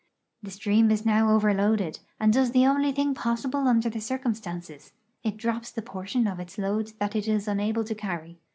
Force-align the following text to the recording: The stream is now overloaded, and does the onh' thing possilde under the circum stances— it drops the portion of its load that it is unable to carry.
The 0.41 0.49
stream 0.49 0.89
is 0.89 1.05
now 1.05 1.29
overloaded, 1.29 1.99
and 2.19 2.33
does 2.33 2.53
the 2.53 2.63
onh' 2.65 2.91
thing 2.95 3.13
possilde 3.13 3.67
under 3.67 3.87
the 3.87 4.01
circum 4.01 4.33
stances— 4.33 4.93
it 5.21 5.37
drops 5.37 5.69
the 5.69 5.83
portion 5.83 6.25
of 6.25 6.39
its 6.39 6.57
load 6.57 6.93
that 6.97 7.15
it 7.15 7.27
is 7.27 7.47
unable 7.47 7.83
to 7.83 7.93
carry. 7.93 8.39